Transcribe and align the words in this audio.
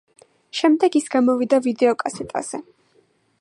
შემდეგ 0.59 0.97
ის 0.99 1.11
გამოვიდა 1.15 1.59
ვიდეოკასეტაზე. 1.67 2.63